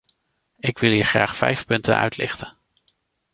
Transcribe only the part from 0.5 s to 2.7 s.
Ik wil hier graag vijf punten uitlichten.